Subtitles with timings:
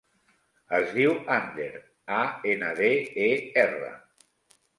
[0.77, 1.67] Es diu Ander:
[2.21, 2.89] a, ena, de,
[3.27, 3.29] e,
[3.67, 3.93] erra.